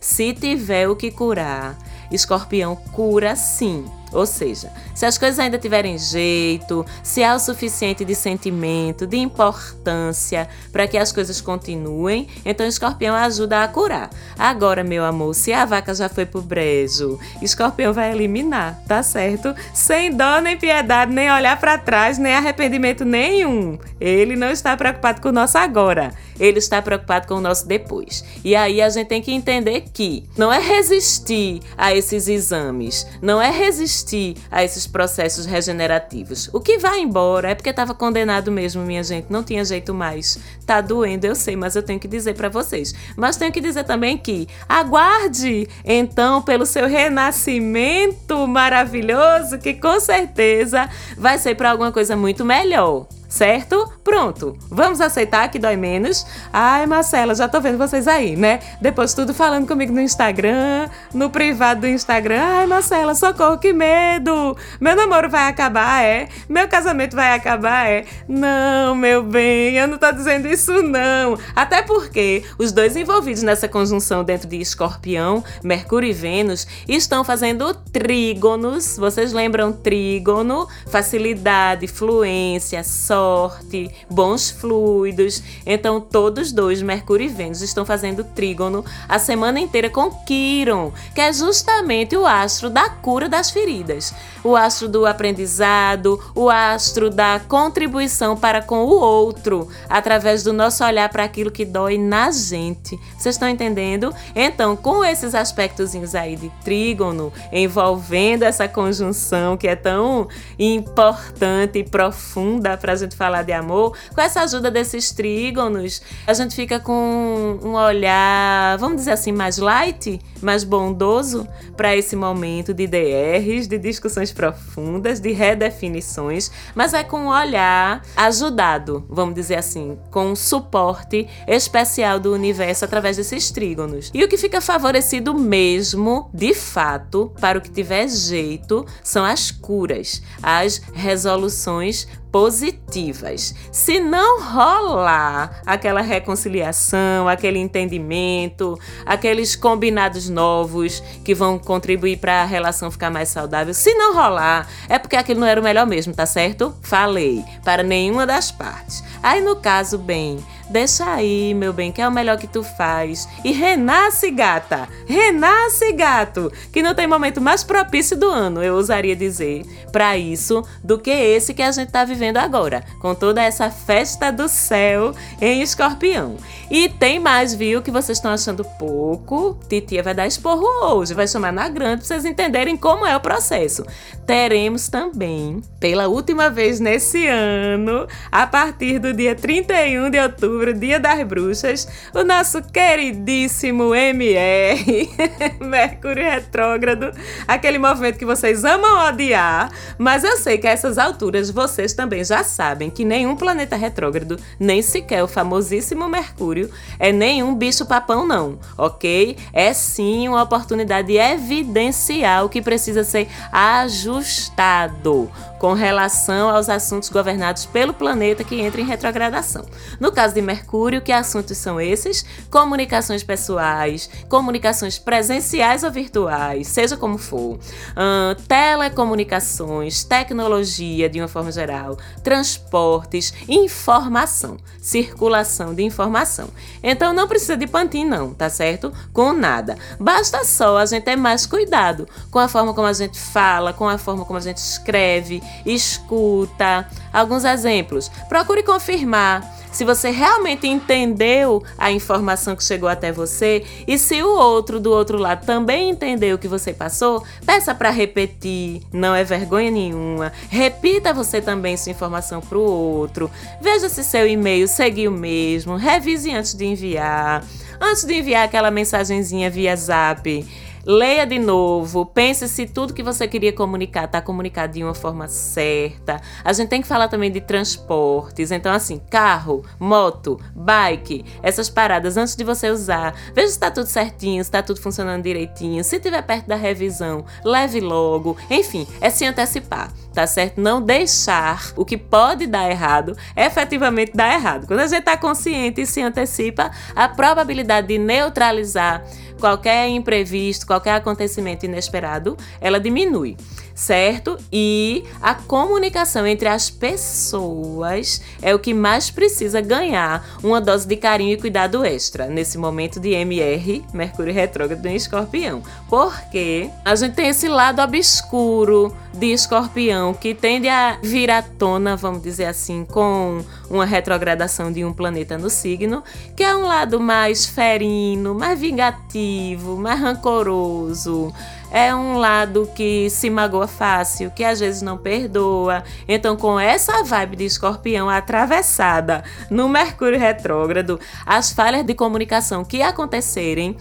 Se 0.00 0.32
tiver 0.32 0.88
o 0.88 0.94
que 0.94 1.10
curar, 1.10 1.76
escorpião 2.12 2.76
cura 2.76 3.34
sim. 3.34 3.84
Ou 4.16 4.24
seja, 4.24 4.72
se 4.94 5.04
as 5.04 5.18
coisas 5.18 5.38
ainda 5.38 5.58
tiverem 5.58 5.98
jeito, 5.98 6.86
se 7.02 7.22
há 7.22 7.34
o 7.34 7.38
suficiente 7.38 8.02
de 8.02 8.14
sentimento, 8.14 9.06
de 9.06 9.18
importância 9.18 10.48
para 10.72 10.88
que 10.88 10.96
as 10.96 11.12
coisas 11.12 11.38
continuem, 11.38 12.26
então 12.42 12.66
escorpião 12.66 13.14
ajuda 13.14 13.62
a 13.62 13.68
curar. 13.68 14.08
Agora, 14.38 14.82
meu 14.82 15.04
amor, 15.04 15.34
se 15.34 15.52
a 15.52 15.66
vaca 15.66 15.94
já 15.94 16.08
foi 16.08 16.24
pro 16.24 16.40
brejo, 16.40 17.18
escorpião 17.42 17.92
vai 17.92 18.10
eliminar, 18.10 18.82
tá 18.88 19.02
certo? 19.02 19.54
Sem 19.74 20.10
dó 20.10 20.40
nem 20.40 20.56
piedade, 20.56 21.12
nem 21.12 21.30
olhar 21.30 21.60
para 21.60 21.76
trás, 21.76 22.16
nem 22.16 22.32
arrependimento 22.32 23.04
nenhum. 23.04 23.78
Ele 24.00 24.34
não 24.34 24.48
está 24.48 24.74
preocupado 24.78 25.20
com 25.20 25.28
o 25.28 25.32
nosso 25.32 25.58
agora, 25.58 26.14
ele 26.40 26.58
está 26.58 26.80
preocupado 26.80 27.26
com 27.26 27.34
o 27.34 27.40
nosso 27.40 27.68
depois. 27.68 28.24
E 28.42 28.56
aí 28.56 28.80
a 28.80 28.88
gente 28.88 29.08
tem 29.08 29.20
que 29.20 29.32
entender 29.32 29.84
que 29.92 30.24
não 30.38 30.50
é 30.50 30.58
resistir 30.58 31.60
a 31.76 31.94
esses 31.94 32.28
exames, 32.28 33.06
não 33.20 33.42
é 33.42 33.50
resistir 33.50 34.05
resistir 34.06 34.36
a 34.50 34.64
esses 34.64 34.86
processos 34.86 35.44
regenerativos. 35.46 36.48
O 36.52 36.60
que 36.60 36.78
vai 36.78 37.00
embora 37.00 37.50
é 37.50 37.54
porque 37.54 37.70
estava 37.70 37.94
condenado 37.94 38.52
mesmo, 38.52 38.82
minha 38.82 39.02
gente, 39.02 39.26
não 39.30 39.42
tinha 39.42 39.64
jeito 39.64 39.92
mais. 39.92 40.38
Tá 40.64 40.80
doendo, 40.80 41.26
eu 41.26 41.34
sei, 41.34 41.56
mas 41.56 41.74
eu 41.74 41.82
tenho 41.82 41.98
que 41.98 42.08
dizer 42.08 42.34
para 42.34 42.48
vocês. 42.48 42.94
Mas 43.16 43.36
tenho 43.36 43.52
que 43.52 43.60
dizer 43.60 43.84
também 43.84 44.16
que 44.16 44.48
aguarde 44.68 45.68
então 45.84 46.40
pelo 46.42 46.64
seu 46.64 46.86
renascimento 46.86 48.46
maravilhoso, 48.46 49.58
que 49.58 49.74
com 49.74 49.98
certeza 49.98 50.88
vai 51.16 51.38
ser 51.38 51.54
para 51.56 51.70
alguma 51.70 51.90
coisa 51.90 52.16
muito 52.16 52.44
melhor 52.44 53.06
certo? 53.36 53.92
Pronto, 54.02 54.56
vamos 54.70 54.98
aceitar 54.98 55.50
que 55.50 55.58
dói 55.58 55.76
menos. 55.76 56.26
Ai, 56.50 56.86
Marcela, 56.86 57.34
já 57.34 57.46
tô 57.46 57.60
vendo 57.60 57.76
vocês 57.76 58.08
aí, 58.08 58.34
né? 58.34 58.60
Depois 58.80 59.12
tudo 59.12 59.34
falando 59.34 59.68
comigo 59.68 59.92
no 59.92 60.00
Instagram, 60.00 60.88
no 61.12 61.28
privado 61.28 61.82
do 61.82 61.86
Instagram. 61.86 62.40
Ai, 62.40 62.66
Marcela, 62.66 63.14
socorro, 63.14 63.58
que 63.58 63.74
medo! 63.74 64.56
Meu 64.80 64.96
namoro 64.96 65.28
vai 65.28 65.48
acabar, 65.48 66.02
é? 66.02 66.28
Meu 66.48 66.66
casamento 66.66 67.14
vai 67.14 67.34
acabar, 67.34 67.90
é? 67.90 68.06
Não, 68.26 68.94
meu 68.94 69.22
bem, 69.22 69.76
eu 69.76 69.86
não 69.86 69.98
tô 69.98 70.10
dizendo 70.10 70.48
isso, 70.48 70.82
não. 70.82 71.38
Até 71.54 71.82
porque 71.82 72.42
os 72.58 72.72
dois 72.72 72.96
envolvidos 72.96 73.42
nessa 73.42 73.68
conjunção 73.68 74.24
dentro 74.24 74.48
de 74.48 74.56
Escorpião, 74.56 75.44
Mercúrio 75.62 76.08
e 76.08 76.14
Vênus, 76.14 76.66
estão 76.88 77.22
fazendo 77.22 77.74
trígonos. 77.74 78.96
Vocês 78.96 79.34
lembram 79.34 79.72
trígono? 79.72 80.66
Facilidade, 80.90 81.86
fluência, 81.86 82.82
sorte 82.82 83.25
sorte, 83.26 83.90
bons 84.08 84.50
fluidos. 84.50 85.42
Então, 85.66 86.00
todos 86.00 86.52
dois, 86.52 86.80
Mercúrio 86.80 87.26
e 87.26 87.28
Vênus, 87.28 87.60
estão 87.60 87.84
fazendo 87.84 88.22
trígono 88.22 88.84
a 89.08 89.18
semana 89.18 89.58
inteira 89.58 89.90
com 89.90 90.10
Quiron, 90.24 90.92
que 91.12 91.20
é 91.20 91.32
justamente 91.32 92.16
o 92.16 92.24
astro 92.24 92.70
da 92.70 92.88
cura 92.88 93.28
das 93.28 93.50
feridas, 93.50 94.14
o 94.44 94.54
astro 94.54 94.88
do 94.88 95.04
aprendizado, 95.04 96.20
o 96.36 96.48
astro 96.48 97.10
da 97.10 97.40
contribuição 97.40 98.36
para 98.36 98.62
com 98.62 98.84
o 98.84 98.90
outro, 98.90 99.68
através 99.88 100.44
do 100.44 100.52
nosso 100.52 100.84
olhar 100.84 101.08
para 101.08 101.24
aquilo 101.24 101.50
que 101.50 101.64
dói 101.64 101.98
na 101.98 102.30
gente. 102.30 102.96
Vocês 103.18 103.34
estão 103.34 103.48
entendendo? 103.48 104.14
Então, 104.36 104.76
com 104.76 105.04
esses 105.04 105.34
aspectos 105.34 105.96
aí 106.14 106.36
de 106.36 106.48
trígono, 106.62 107.32
envolvendo 107.52 108.44
essa 108.44 108.68
conjunção 108.68 109.56
que 109.56 109.66
é 109.66 109.74
tão 109.74 110.28
importante 110.58 111.80
e 111.80 111.84
profunda 111.84 112.76
para 112.76 112.92
a 112.92 112.96
gente 113.16 113.18
falar 113.18 113.42
de 113.42 113.52
amor, 113.52 113.96
com 114.14 114.20
essa 114.20 114.42
ajuda 114.42 114.70
desses 114.70 115.10
trígonos, 115.10 116.02
a 116.26 116.34
gente 116.34 116.54
fica 116.54 116.78
com 116.78 117.58
um 117.62 117.74
olhar, 117.74 118.76
vamos 118.78 118.96
dizer 118.96 119.12
assim, 119.12 119.32
mais 119.32 119.58
light, 119.58 120.20
mais 120.42 120.62
bondoso 120.62 121.48
para 121.76 121.96
esse 121.96 122.14
momento 122.14 122.74
de 122.74 122.86
DRs, 122.86 123.66
de 123.66 123.78
discussões 123.78 124.32
profundas, 124.32 125.18
de 125.18 125.32
redefinições, 125.32 126.50
mas 126.74 126.92
é 126.92 127.02
com 127.02 127.22
um 127.22 127.28
olhar 127.28 128.02
ajudado, 128.16 129.04
vamos 129.08 129.34
dizer 129.34 129.56
assim, 129.56 129.98
com 130.10 130.26
um 130.26 130.36
suporte 130.36 131.26
especial 131.48 132.20
do 132.20 132.32
universo 132.32 132.84
através 132.84 133.16
desses 133.16 133.50
trígonos. 133.50 134.10
E 134.12 134.22
o 134.22 134.28
que 134.28 134.36
fica 134.36 134.60
favorecido 134.60 135.34
mesmo, 135.34 136.30
de 136.32 136.54
fato, 136.54 137.32
para 137.40 137.58
o 137.58 137.60
que 137.60 137.70
tiver 137.70 138.08
jeito, 138.08 138.84
são 139.02 139.24
as 139.24 139.50
curas, 139.50 140.22
as 140.42 140.82
resoluções 140.92 142.06
positivas. 142.36 143.54
Se 143.72 143.98
não 143.98 144.42
rolar 144.42 145.62
aquela 145.64 146.02
reconciliação, 146.02 147.26
aquele 147.26 147.58
entendimento, 147.58 148.78
aqueles 149.06 149.56
combinados 149.56 150.28
novos 150.28 151.02
que 151.24 151.34
vão 151.34 151.58
contribuir 151.58 152.18
para 152.18 152.42
a 152.42 152.44
relação 152.44 152.90
ficar 152.90 153.10
mais 153.10 153.30
saudável, 153.30 153.72
se 153.72 153.94
não 153.94 154.14
rolar, 154.14 154.68
é 154.86 154.98
porque 154.98 155.16
aquilo 155.16 155.40
não 155.40 155.46
era 155.46 155.58
o 155.58 155.64
melhor 155.64 155.86
mesmo, 155.86 156.12
tá 156.12 156.26
certo? 156.26 156.74
Falei, 156.82 157.42
para 157.64 157.82
nenhuma 157.82 158.26
das 158.26 158.52
partes. 158.52 159.02
Aí 159.22 159.40
no 159.40 159.56
caso, 159.56 159.96
bem, 159.96 160.38
Deixa 160.68 161.04
aí, 161.08 161.54
meu 161.54 161.72
bem, 161.72 161.92
que 161.92 162.02
é 162.02 162.08
o 162.08 162.12
melhor 162.12 162.36
que 162.36 162.48
tu 162.48 162.62
faz. 162.62 163.28
E 163.44 163.52
renasce, 163.52 164.30
gata! 164.32 164.88
Renasce, 165.06 165.92
gato! 165.92 166.52
Que 166.72 166.82
não 166.82 166.94
tem 166.94 167.06
momento 167.06 167.40
mais 167.40 167.62
propício 167.62 168.16
do 168.16 168.28
ano, 168.28 168.62
eu 168.62 168.74
ousaria 168.74 169.14
dizer, 169.14 169.64
para 169.92 170.18
isso 170.18 170.64
do 170.82 170.98
que 170.98 171.10
esse 171.10 171.54
que 171.54 171.62
a 171.62 171.70
gente 171.70 171.92
tá 171.92 172.04
vivendo 172.04 172.38
agora, 172.38 172.84
com 173.00 173.14
toda 173.14 173.42
essa 173.42 173.70
festa 173.70 174.32
do 174.32 174.48
céu 174.48 175.14
em 175.40 175.62
escorpião. 175.62 176.36
E 176.68 176.88
tem 176.88 177.20
mais, 177.20 177.54
viu, 177.54 177.80
que 177.80 177.90
vocês 177.90 178.18
estão 178.18 178.32
achando 178.32 178.64
pouco. 178.64 179.56
Titia 179.68 180.02
vai 180.02 180.14
dar 180.14 180.26
esporro 180.26 180.66
hoje, 180.84 181.14
vai 181.14 181.28
chamar 181.28 181.52
na 181.52 181.68
grande 181.68 181.98
pra 181.98 182.06
vocês 182.06 182.24
entenderem 182.24 182.76
como 182.76 183.06
é 183.06 183.16
o 183.16 183.20
processo. 183.20 183.84
Teremos 184.26 184.88
também, 184.88 185.62
pela 185.78 186.08
última 186.08 186.50
vez 186.50 186.80
nesse 186.80 187.26
ano, 187.28 188.08
a 188.32 188.46
partir 188.46 188.98
do 188.98 189.12
dia 189.12 189.36
31 189.36 190.10
de 190.10 190.18
outubro, 190.18 190.55
outubro, 190.56 190.72
Dia 190.72 190.98
das 190.98 191.22
Bruxas, 191.26 191.86
o 192.14 192.24
nosso 192.24 192.62
queridíssimo 192.62 193.94
MR, 193.94 195.10
Mercúrio 195.60 196.24
Retrógrado, 196.24 197.12
aquele 197.46 197.78
movimento 197.78 198.18
que 198.18 198.24
vocês 198.24 198.64
amam 198.64 199.08
odiar, 199.08 199.70
mas 199.98 200.24
eu 200.24 200.36
sei 200.38 200.58
que 200.58 200.66
a 200.66 200.70
essas 200.70 200.98
alturas 200.98 201.50
vocês 201.50 201.92
também 201.92 202.24
já 202.24 202.42
sabem 202.42 202.90
que 202.90 203.04
nenhum 203.04 203.36
planeta 203.36 203.76
retrógrado, 203.76 204.38
nem 204.58 204.80
sequer 204.80 205.22
o 205.22 205.28
famosíssimo 205.28 206.08
Mercúrio, 206.08 206.70
é 206.98 207.12
nenhum 207.12 207.54
bicho-papão, 207.54 208.26
não, 208.26 208.58
ok? 208.78 209.36
É 209.52 209.72
sim 209.72 210.28
uma 210.28 210.42
oportunidade 210.42 211.16
evidencial 211.16 212.48
que 212.48 212.62
precisa 212.62 213.04
ser 213.04 213.28
ajustado 213.52 215.30
com 215.66 215.72
relação 215.72 216.48
aos 216.48 216.68
assuntos 216.68 217.08
governados 217.08 217.66
pelo 217.66 217.92
planeta 217.92 218.44
que 218.44 218.60
entra 218.60 218.80
em 218.80 218.84
retrogradação. 218.84 219.66
No 219.98 220.12
caso 220.12 220.32
de 220.32 220.40
Mercúrio, 220.40 221.02
que 221.02 221.10
assuntos 221.10 221.58
são 221.58 221.80
esses? 221.80 222.24
Comunicações 222.48 223.24
pessoais, 223.24 224.08
comunicações 224.28 224.96
presenciais 224.96 225.82
ou 225.82 225.90
virtuais, 225.90 226.68
seja 226.68 226.96
como 226.96 227.18
for, 227.18 227.54
uh, 227.56 228.40
telecomunicações, 228.46 230.04
tecnologia 230.04 231.08
de 231.08 231.20
uma 231.20 231.26
forma 231.26 231.50
geral, 231.50 231.98
transportes, 232.22 233.34
informação, 233.48 234.58
circulação 234.80 235.74
de 235.74 235.82
informação. 235.82 236.48
Então 236.80 237.12
não 237.12 237.26
precisa 237.26 237.56
de 237.56 237.66
pantin 237.66 238.04
não, 238.04 238.32
tá 238.32 238.48
certo? 238.48 238.92
Com 239.12 239.32
nada. 239.32 239.76
Basta 239.98 240.44
só 240.44 240.78
a 240.78 240.86
gente 240.86 241.02
ter 241.02 241.16
mais 241.16 241.44
cuidado 241.44 242.06
com 242.30 242.38
a 242.38 242.46
forma 242.46 242.72
como 242.72 242.86
a 242.86 242.92
gente 242.92 243.18
fala, 243.18 243.72
com 243.72 243.88
a 243.88 243.98
forma 243.98 244.24
como 244.24 244.38
a 244.38 244.42
gente 244.42 244.58
escreve, 244.58 245.42
escuta. 245.64 246.86
Alguns 247.12 247.44
exemplos. 247.44 248.10
Procure 248.28 248.62
confirmar 248.62 249.56
se 249.76 249.84
você 249.84 250.08
realmente 250.08 250.66
entendeu 250.66 251.62
a 251.76 251.92
informação 251.92 252.56
que 252.56 252.64
chegou 252.64 252.88
até 252.88 253.12
você 253.12 253.62
e 253.86 253.98
se 253.98 254.22
o 254.22 254.28
outro 254.34 254.80
do 254.80 254.90
outro 254.90 255.18
lado 255.18 255.44
também 255.44 255.90
entendeu 255.90 256.36
o 256.36 256.38
que 256.38 256.48
você 256.48 256.72
passou, 256.72 257.22
peça 257.44 257.74
para 257.74 257.90
repetir, 257.90 258.80
não 258.90 259.14
é 259.14 259.22
vergonha 259.22 259.70
nenhuma. 259.70 260.32
Repita 260.48 261.12
você 261.12 261.42
também 261.42 261.76
sua 261.76 261.92
informação 261.92 262.40
para 262.40 262.56
o 262.56 262.62
outro. 262.62 263.30
Veja 263.60 263.90
se 263.90 264.02
seu 264.02 264.26
e-mail 264.26 264.66
seguiu 264.66 265.10
mesmo, 265.10 265.76
revise 265.76 266.32
antes 266.32 266.54
de 266.54 266.64
enviar. 266.64 267.44
Antes 267.78 268.04
de 268.04 268.14
enviar 268.14 268.46
aquela 268.46 268.70
mensagenzinha 268.70 269.50
via 269.50 269.76
Zap, 269.76 270.42
Leia 270.88 271.26
de 271.26 271.36
novo, 271.40 272.06
pense 272.06 272.46
se 272.46 272.64
tudo 272.64 272.94
que 272.94 273.02
você 273.02 273.26
queria 273.26 273.52
comunicar 273.52 274.04
está 274.04 274.22
comunicado 274.22 274.74
de 274.74 274.84
uma 274.84 274.94
forma 274.94 275.26
certa. 275.26 276.20
A 276.44 276.52
gente 276.52 276.68
tem 276.68 276.80
que 276.80 276.86
falar 276.86 277.08
também 277.08 277.28
de 277.28 277.40
transportes. 277.40 278.52
Então, 278.52 278.72
assim, 278.72 279.00
carro, 279.10 279.64
moto, 279.80 280.40
bike, 280.54 281.24
essas 281.42 281.68
paradas 281.68 282.16
antes 282.16 282.36
de 282.36 282.44
você 282.44 282.70
usar. 282.70 283.16
Veja 283.34 283.48
se 283.48 283.54
está 283.54 283.68
tudo 283.68 283.88
certinho, 283.88 284.44
se 284.44 284.48
está 284.48 284.62
tudo 284.62 284.80
funcionando 284.80 285.24
direitinho. 285.24 285.82
Se 285.82 285.98
tiver 285.98 286.22
perto 286.22 286.46
da 286.46 286.54
revisão, 286.54 287.24
leve 287.44 287.80
logo. 287.80 288.36
Enfim, 288.48 288.86
é 289.00 289.10
se 289.10 289.24
antecipar, 289.24 289.92
tá 290.14 290.24
certo? 290.24 290.60
Não 290.60 290.80
deixar 290.80 291.72
o 291.74 291.84
que 291.84 291.98
pode 291.98 292.46
dar 292.46 292.70
errado 292.70 293.16
efetivamente 293.34 294.12
dar 294.14 294.32
errado. 294.32 294.68
Quando 294.68 294.78
a 294.78 294.86
gente 294.86 295.00
está 295.00 295.16
consciente 295.16 295.80
e 295.80 295.86
se 295.86 296.00
antecipa, 296.00 296.70
a 296.94 297.08
probabilidade 297.08 297.88
de 297.88 297.98
neutralizar 297.98 299.02
qualquer 299.38 299.88
imprevisto, 299.88 300.66
qualquer 300.66 300.94
acontecimento 300.94 301.64
inesperado, 301.64 302.36
ela 302.60 302.80
diminui 302.80 303.36
certo? 303.76 304.38
E 304.50 305.04
a 305.20 305.34
comunicação 305.34 306.26
entre 306.26 306.48
as 306.48 306.70
pessoas 306.70 308.22
é 308.40 308.54
o 308.54 308.58
que 308.58 308.72
mais 308.72 309.10
precisa 309.10 309.60
ganhar 309.60 310.26
uma 310.42 310.60
dose 310.62 310.88
de 310.88 310.96
carinho 310.96 311.34
e 311.34 311.36
cuidado 311.36 311.84
extra 311.84 312.26
nesse 312.26 312.56
momento 312.56 312.98
de 312.98 313.10
MR, 313.10 313.84
Mercúrio 313.92 314.32
retrógrado 314.32 314.84
em 314.86 314.96
Escorpião. 314.96 315.62
Porque 315.90 316.70
a 316.84 316.96
gente 316.96 317.14
tem 317.14 317.28
esse 317.28 317.48
lado 317.48 317.82
obscuro 317.82 318.96
de 319.12 319.26
Escorpião 319.26 320.14
que 320.14 320.34
tende 320.34 320.68
a 320.68 320.98
vir 321.02 321.30
à 321.30 321.42
tona, 321.42 321.96
vamos 321.96 322.22
dizer 322.22 322.46
assim, 322.46 322.84
com 322.84 323.44
uma 323.68 323.84
retrogradação 323.84 324.72
de 324.72 324.84
um 324.84 324.92
planeta 324.92 325.36
no 325.36 325.50
signo, 325.50 326.02
que 326.34 326.42
é 326.42 326.56
um 326.56 326.62
lado 326.62 326.98
mais 326.98 327.44
ferino, 327.44 328.34
mais 328.34 328.58
vingativo, 328.58 329.76
mais 329.76 330.00
rancoroso 330.00 331.32
é 331.70 331.94
um 331.94 332.18
lado 332.18 332.70
que 332.74 333.10
se 333.10 333.28
magoa 333.28 333.66
fácil, 333.66 334.30
que 334.30 334.44
às 334.44 334.60
vezes 334.60 334.82
não 334.82 334.96
perdoa. 334.96 335.82
Então, 336.08 336.36
com 336.36 336.58
essa 336.58 337.02
vibe 337.02 337.36
de 337.36 337.44
escorpião 337.44 338.08
atravessada 338.08 339.24
no 339.50 339.68
Mercúrio 339.68 340.18
retrógrado, 340.18 340.98
as 341.24 341.52
falhas 341.52 341.84
de 341.84 341.94
comunicação 341.94 342.64
que 342.64 342.82
acontecerem 342.82 343.76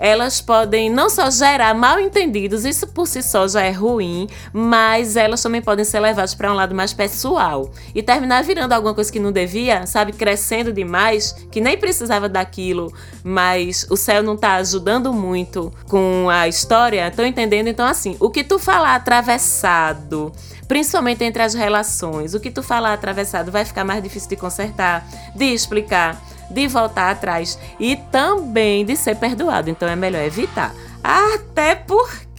elas 0.00 0.40
podem 0.40 0.88
não 0.88 1.10
só 1.10 1.30
gerar 1.30 1.74
mal 1.74 2.00
entendidos, 2.00 2.64
isso 2.64 2.86
por 2.86 3.06
si 3.06 3.22
só 3.22 3.46
já 3.46 3.60
é 3.60 3.70
ruim, 3.70 4.26
mas 4.50 5.14
elas 5.14 5.42
também 5.42 5.60
podem 5.60 5.84
ser 5.84 6.00
levadas 6.00 6.34
para 6.34 6.50
um 6.50 6.54
lado 6.54 6.74
mais 6.74 6.94
pessoal 6.94 7.70
e 7.94 8.02
terminar 8.02 8.42
virando 8.42 8.72
alguma 8.72 8.94
coisa 8.94 9.12
que 9.12 9.20
não 9.20 9.30
devia, 9.30 9.86
sabe, 9.86 10.12
crescendo 10.12 10.72
demais, 10.72 11.32
que 11.50 11.60
nem 11.60 11.76
precisava 11.76 12.30
daquilo, 12.30 12.90
mas 13.22 13.86
o 13.90 13.96
céu 13.96 14.22
não 14.22 14.34
está 14.36 14.54
ajudando 14.54 15.12
muito 15.12 15.70
com 15.86 16.28
a 16.30 16.48
história. 16.48 17.06
Estão 17.06 17.26
entendendo? 17.26 17.68
Então, 17.68 17.84
assim, 17.86 18.16
o 18.18 18.30
que 18.30 18.42
tu 18.42 18.58
falar 18.58 18.94
atravessado 18.94 20.32
principalmente 20.66 21.24
entre 21.24 21.42
as 21.42 21.52
relações. 21.52 22.32
O 22.32 22.38
que 22.38 22.48
tu 22.48 22.62
falar 22.62 22.92
atravessado 22.92 23.50
vai 23.50 23.64
ficar 23.64 23.82
mais 23.82 24.00
difícil 24.00 24.28
de 24.28 24.36
consertar, 24.36 25.04
de 25.34 25.46
explicar 25.46 26.16
de 26.50 26.66
voltar 26.66 27.10
atrás 27.10 27.58
e 27.78 27.96
também 27.96 28.84
de 28.84 28.96
ser 28.96 29.16
perdoado. 29.16 29.70
Então 29.70 29.88
é 29.88 29.96
melhor 29.96 30.22
evitar. 30.22 30.74
Até 31.02 31.74
porque 31.74 32.29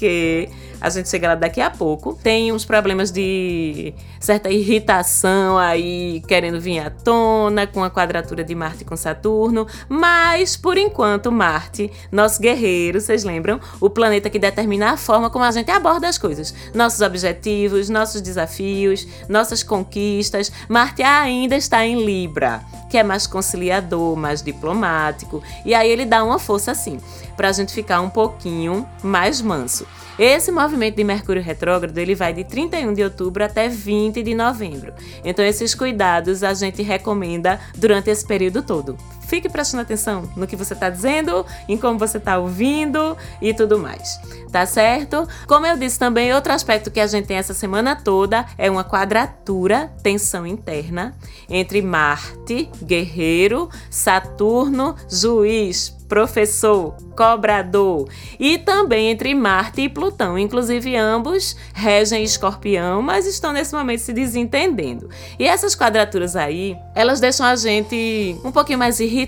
a 0.81 0.89
gente 0.89 1.07
chega 1.07 1.29
lá 1.29 1.35
daqui 1.35 1.61
a 1.61 1.69
pouco. 1.69 2.17
Tem 2.21 2.51
uns 2.51 2.65
problemas 2.65 3.11
de 3.11 3.93
certa 4.19 4.49
irritação 4.49 5.57
aí 5.57 6.21
querendo 6.27 6.59
vir 6.59 6.79
à 6.79 6.89
tona 6.89 7.67
com 7.67 7.83
a 7.83 7.89
quadratura 7.89 8.43
de 8.43 8.55
Marte 8.55 8.83
com 8.83 8.97
Saturno, 8.97 9.67
mas 9.87 10.57
por 10.57 10.77
enquanto 10.77 11.31
Marte, 11.31 11.91
nosso 12.11 12.41
guerreiro, 12.41 12.99
vocês 12.99 13.23
lembram? 13.23 13.59
O 13.79 13.89
planeta 13.89 14.29
que 14.29 14.39
determina 14.39 14.91
a 14.91 14.97
forma 14.97 15.29
como 15.29 15.45
a 15.45 15.51
gente 15.51 15.69
aborda 15.69 16.07
as 16.07 16.17
coisas, 16.17 16.53
nossos 16.73 17.01
objetivos, 17.01 17.89
nossos 17.89 18.21
desafios, 18.21 19.07
nossas 19.29 19.61
conquistas. 19.61 20.51
Marte 20.67 21.03
ainda 21.03 21.55
está 21.55 21.85
em 21.85 22.03
Libra, 22.03 22.61
que 22.89 22.97
é 22.97 23.03
mais 23.03 23.27
conciliador, 23.27 24.15
mais 24.15 24.41
diplomático, 24.41 25.43
e 25.63 25.75
aí 25.75 25.89
ele 25.89 26.05
dá 26.05 26.23
uma 26.23 26.39
força 26.39 26.71
assim, 26.71 26.99
para 27.37 27.49
a 27.49 27.51
gente 27.51 27.73
ficar 27.73 28.01
um 28.01 28.09
pouquinho 28.09 28.87
mais 29.03 29.41
manso. 29.41 29.85
Esse 30.19 30.51
movimento 30.51 30.97
de 30.97 31.03
Mercúrio 31.03 31.41
retrógrado 31.41 31.97
ele 31.97 32.13
vai 32.13 32.33
de 32.33 32.43
31 32.43 32.93
de 32.93 33.03
outubro 33.03 33.43
até 33.43 33.69
20 33.69 34.21
de 34.21 34.35
novembro. 34.35 34.93
Então 35.23 35.43
esses 35.43 35.73
cuidados 35.73 36.43
a 36.43 36.53
gente 36.53 36.81
recomenda 36.81 37.59
durante 37.75 38.09
esse 38.09 38.25
período 38.25 38.61
todo. 38.61 38.97
Fique 39.31 39.47
prestando 39.47 39.83
atenção 39.83 40.29
no 40.35 40.45
que 40.45 40.57
você 40.57 40.73
está 40.73 40.89
dizendo, 40.89 41.45
em 41.65 41.77
como 41.77 41.97
você 41.97 42.17
está 42.17 42.37
ouvindo 42.37 43.15
e 43.41 43.53
tudo 43.53 43.79
mais. 43.79 44.19
Tá 44.51 44.65
certo? 44.65 45.25
Como 45.47 45.65
eu 45.65 45.77
disse 45.77 45.97
também, 45.97 46.33
outro 46.33 46.51
aspecto 46.51 46.91
que 46.91 46.99
a 46.99 47.07
gente 47.07 47.27
tem 47.27 47.37
essa 47.37 47.53
semana 47.53 47.95
toda 47.95 48.45
é 48.57 48.69
uma 48.69 48.83
quadratura, 48.83 49.89
tensão 50.03 50.45
interna, 50.45 51.15
entre 51.49 51.81
Marte, 51.81 52.69
guerreiro, 52.83 53.69
Saturno, 53.89 54.97
juiz, 55.09 55.95
professor, 56.11 56.93
cobrador, 57.15 58.09
e 58.37 58.57
também 58.57 59.11
entre 59.11 59.33
Marte 59.33 59.83
e 59.83 59.87
Plutão. 59.87 60.37
Inclusive, 60.37 60.93
ambos 60.97 61.55
regem 61.73 62.21
escorpião, 62.21 63.01
mas 63.01 63.25
estão 63.25 63.53
nesse 63.53 63.73
momento 63.73 63.99
se 63.99 64.11
desentendendo. 64.11 65.09
E 65.39 65.47
essas 65.47 65.73
quadraturas 65.73 66.35
aí, 66.35 66.75
elas 66.93 67.21
deixam 67.21 67.45
a 67.45 67.55
gente 67.55 68.35
um 68.43 68.51
pouquinho 68.51 68.77
mais 68.77 68.99
irritado, 68.99 69.20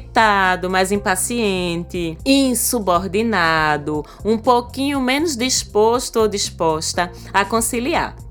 mais 0.70 0.92
impaciente, 0.92 2.18
insubordinado, 2.26 4.06
um 4.24 4.38
pouquinho 4.38 5.00
menos 5.02 5.36
disposto 5.36 6.20
ou 6.20 6.28
disposta 6.28 7.12
a 7.34 7.44
conciliar. 7.44 8.23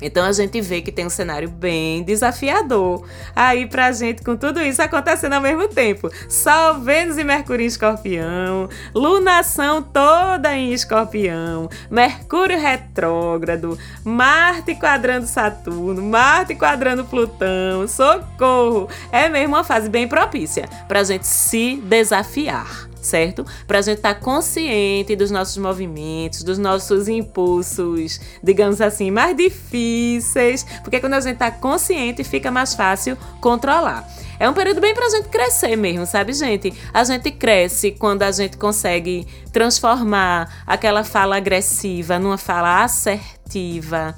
Então 0.00 0.24
a 0.24 0.32
gente 0.32 0.60
vê 0.60 0.80
que 0.80 0.92
tem 0.92 1.06
um 1.06 1.10
cenário 1.10 1.48
bem 1.48 2.02
desafiador 2.02 3.06
aí 3.34 3.66
pra 3.66 3.92
gente 3.92 4.22
com 4.22 4.36
tudo 4.36 4.60
isso 4.60 4.82
acontecendo 4.82 5.34
ao 5.34 5.40
mesmo 5.40 5.68
tempo. 5.68 6.10
Sol, 6.28 6.80
Vênus 6.80 7.18
e 7.18 7.24
Mercúrio 7.24 7.64
em 7.64 7.66
Escorpião, 7.66 8.68
lunação 8.94 9.82
toda 9.82 10.54
em 10.54 10.72
Escorpião, 10.72 11.68
Mercúrio 11.90 12.58
retrógrado, 12.58 13.78
Marte 14.04 14.74
quadrando 14.74 15.26
Saturno, 15.26 16.02
Marte 16.02 16.54
quadrando 16.54 17.04
Plutão. 17.04 17.86
Socorro! 17.86 18.88
É 19.12 19.28
mesmo 19.28 19.54
uma 19.54 19.64
fase 19.64 19.88
bem 19.88 20.08
propícia 20.08 20.68
pra 20.88 21.04
gente 21.04 21.26
se 21.26 21.76
desafiar 21.84 22.89
certo? 23.02 23.44
Para 23.66 23.78
a 23.78 23.82
gente 23.82 23.98
estar 23.98 24.14
tá 24.14 24.20
consciente 24.20 25.16
dos 25.16 25.30
nossos 25.30 25.56
movimentos, 25.56 26.42
dos 26.42 26.58
nossos 26.58 27.08
impulsos, 27.08 28.20
digamos 28.42 28.80
assim, 28.80 29.10
mais 29.10 29.36
difíceis, 29.36 30.64
porque 30.82 31.00
quando 31.00 31.14
a 31.14 31.20
gente 31.20 31.34
está 31.34 31.50
consciente 31.50 32.24
fica 32.24 32.50
mais 32.50 32.74
fácil 32.74 33.16
controlar. 33.40 34.08
É 34.38 34.48
um 34.48 34.54
período 34.54 34.80
bem 34.80 34.94
para 34.94 35.06
a 35.06 35.10
gente 35.10 35.28
crescer 35.28 35.76
mesmo, 35.76 36.06
sabe, 36.06 36.32
gente? 36.32 36.72
A 36.94 37.04
gente 37.04 37.30
cresce 37.30 37.90
quando 37.90 38.22
a 38.22 38.32
gente 38.32 38.56
consegue 38.56 39.26
transformar 39.52 40.62
aquela 40.66 41.04
fala 41.04 41.36
agressiva 41.36 42.18
numa 42.18 42.38
fala 42.38 42.82
assertiva 42.82 44.16